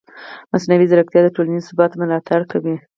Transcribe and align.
مصنوعي 0.51 0.85
ځیرکتیا 0.89 1.21
د 1.23 1.27
ټولنیز 1.35 1.63
ثبات 1.69 1.91
ملاتړ 2.01 2.41
کوي. 2.51 2.75